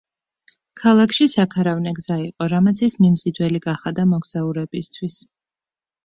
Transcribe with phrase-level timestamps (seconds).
[0.83, 5.19] ქალაქში საქარავნე გზა იყო, რამაც ის მიმზიდველი გახადა მოგზაურებისთვის.